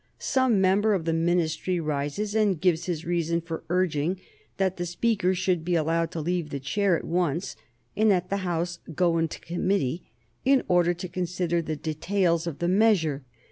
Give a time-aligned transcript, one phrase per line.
[0.17, 4.19] Some member of the Ministry rises and gives his reason for urging
[4.57, 7.55] that the Speaker should be allowed to leave the chair at once,
[7.95, 10.09] and that the House go into committee
[10.43, 13.23] in order to consider the details of the measure.